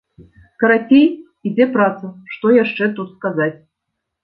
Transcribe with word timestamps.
Карацей, 0.63 1.05
ідзе 1.51 1.67
праца, 1.77 2.11
што 2.33 2.57
яшчэ 2.63 2.91
тут 2.99 3.15
сказаць? 3.15 3.55